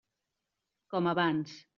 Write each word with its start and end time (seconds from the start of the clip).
Com 0.95 1.09
abans. 1.13 1.55